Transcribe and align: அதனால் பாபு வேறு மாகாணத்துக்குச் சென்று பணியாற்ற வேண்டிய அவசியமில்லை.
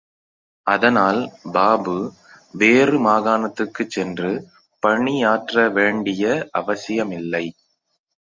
அதனால் 0.67 1.19
பாபு 1.51 1.93
வேறு 2.53 2.99
மாகாணத்துக்குச் 2.99 3.89
சென்று 3.89 4.31
பணியாற்ற 4.83 5.69
வேண்டிய 5.69 6.23
அவசியமில்லை. 6.51 7.43